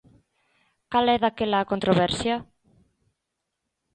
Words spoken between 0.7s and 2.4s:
Cal é, daquela, a controversia?